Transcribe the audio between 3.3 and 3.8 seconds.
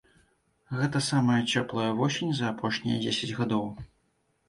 гадоў.